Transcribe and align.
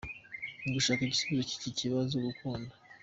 Mu 0.61 0.69
gushaka 0.75 0.99
igisubizo 1.03 1.43
cy’iki 1.49 1.69
kibazo, 1.79 2.15
gukunda. 2.25 2.73